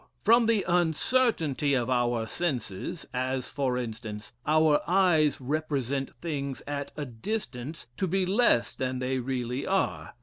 From 0.23 0.47
the 0.47 0.65
uncertainty 0.67 1.75
of 1.75 1.87
our 1.87 2.25
senses, 2.25 3.05
as, 3.13 3.51
for 3.51 3.77
instance, 3.77 4.33
our 4.47 4.81
eyes 4.87 5.39
represent 5.39 6.15
things 6.19 6.63
at 6.65 6.91
a 6.97 7.05
distance 7.05 7.85
to 7.97 8.07
be 8.07 8.25
less 8.25 8.73
than 8.73 8.97
they 8.97 9.19
really 9.19 9.67
are. 9.67 10.15